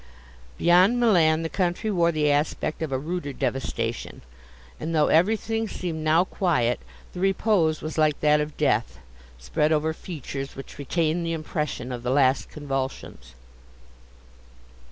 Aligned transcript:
Beyond 0.57 0.99
Milan, 0.99 1.43
the 1.43 1.47
country 1.47 1.91
wore 1.91 2.11
the 2.11 2.31
aspect 2.31 2.81
of 2.81 2.91
a 2.91 2.97
ruder 2.97 3.33
devastation; 3.33 4.23
and 4.79 4.95
though 4.95 5.09
everything 5.09 5.67
seemed 5.67 6.03
now 6.03 6.23
quiet, 6.23 6.79
the 7.13 7.19
repose 7.19 7.83
was 7.83 7.99
like 7.99 8.19
that 8.21 8.41
of 8.41 8.57
death, 8.57 8.97
spread 9.37 9.71
over 9.71 9.93
features, 9.93 10.55
which 10.55 10.79
retain 10.79 11.23
the 11.23 11.33
impression 11.33 11.91
of 11.91 12.01
the 12.01 12.09
last 12.09 12.49
convulsions. 12.49 13.35